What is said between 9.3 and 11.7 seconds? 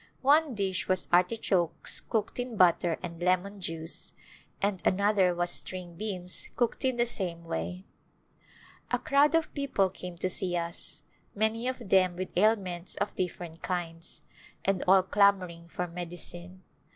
of people came to see us, many